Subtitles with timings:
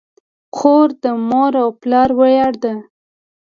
[0.55, 2.73] خور د مور او پلار ویاړ ده.